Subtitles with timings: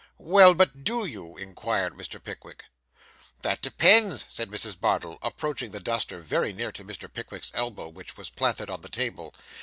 [0.17, 2.17] 'Well, but do you?' inquired Mr.
[2.19, 2.65] Pickwick.
[3.43, 4.79] 'That depends,' said Mrs.
[4.79, 7.07] Bardell, approaching the duster very near to Mr.
[7.07, 9.31] Pickwick's elbow which was planted on the table.